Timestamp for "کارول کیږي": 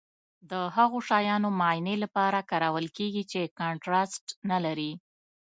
2.51-3.23